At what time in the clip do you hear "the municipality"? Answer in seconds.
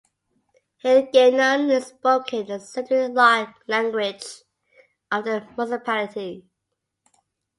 5.25-6.43